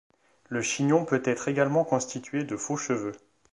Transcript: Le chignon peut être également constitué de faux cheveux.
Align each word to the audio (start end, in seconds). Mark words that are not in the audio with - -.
Le 0.49 0.63
chignon 0.63 1.05
peut 1.05 1.21
être 1.25 1.47
également 1.47 1.83
constitué 1.85 2.43
de 2.43 2.57
faux 2.57 2.75
cheveux. 2.75 3.13